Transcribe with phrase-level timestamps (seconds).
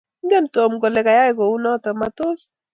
[0.23, 2.39] Ingen Tom kole keyay kunoto matos?